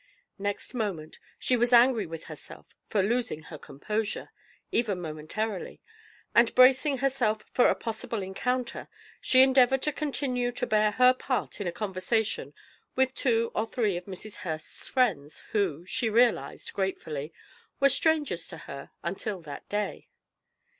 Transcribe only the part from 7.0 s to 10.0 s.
herself for a possible encounter, she endeavoured to